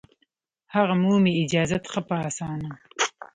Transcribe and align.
هغه 0.75 0.93
مومي 1.03 1.31
اجازت 1.43 1.83
ښه 1.91 2.01
په 2.07 2.15
اسانه 2.27 2.71